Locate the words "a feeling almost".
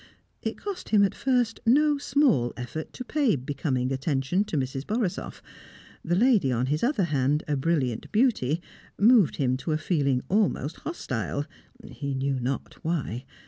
9.73-10.77